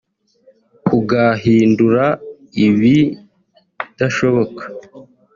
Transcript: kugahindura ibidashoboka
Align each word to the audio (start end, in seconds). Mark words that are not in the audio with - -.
kugahindura 0.87 2.05
ibidashoboka 2.65 4.63